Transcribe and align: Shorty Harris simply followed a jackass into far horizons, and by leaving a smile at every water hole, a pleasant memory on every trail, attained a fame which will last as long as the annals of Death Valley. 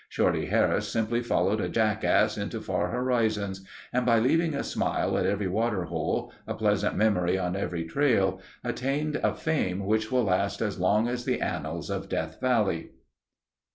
Shorty 0.09 0.47
Harris 0.47 0.87
simply 0.91 1.21
followed 1.21 1.61
a 1.61 1.69
jackass 1.69 2.35
into 2.35 2.59
far 2.59 2.87
horizons, 2.87 3.63
and 3.93 4.03
by 4.03 4.17
leaving 4.17 4.55
a 4.55 4.63
smile 4.63 5.15
at 5.15 5.27
every 5.27 5.45
water 5.47 5.83
hole, 5.83 6.33
a 6.47 6.55
pleasant 6.55 6.95
memory 6.95 7.37
on 7.37 7.55
every 7.55 7.83
trail, 7.83 8.41
attained 8.63 9.17
a 9.17 9.35
fame 9.35 9.85
which 9.85 10.11
will 10.11 10.23
last 10.23 10.59
as 10.59 10.79
long 10.79 11.07
as 11.07 11.25
the 11.25 11.39
annals 11.39 11.91
of 11.91 12.09
Death 12.09 12.39
Valley. 12.41 12.93